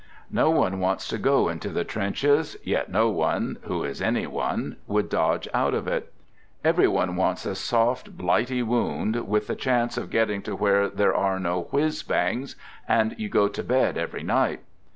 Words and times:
No 0.31 0.49
one 0.49 0.79
wants 0.79 1.07
to 1.09 1.19
go 1.19 1.47
into 1.47 1.69
the 1.69 1.83
trenches, 1.83 2.57
yet 2.63 2.89
no 2.89 3.09
one 3.11 3.59
(who 3.65 3.83
is 3.83 4.01
any 4.01 4.25
one) 4.25 4.77
would 4.87 5.09
dodge 5.09 5.47
out 5.53 5.75
of 5.75 5.87
it. 5.87 6.11
Every 6.63 6.87
one 6.87 7.15
wants 7.15 7.45
a 7.45 7.53
soft 7.53 8.17
Blighty 8.17 8.63
wound, 8.63 9.27
with 9.27 9.45
the 9.45 9.55
chance 9.55 9.99
of 9.99 10.09
getting 10.09 10.41
to 10.41 10.55
where 10.55 10.89
there 10.89 11.13
are 11.13 11.39
no 11.39 11.65
whizz 11.65 12.01
bangs, 12.01 12.55
and 12.87 13.13
you 13.19 13.29
go 13.29 13.47
to 13.49 13.61
bed 13.61 13.95
every 13.95 14.23
night. 14.23 14.61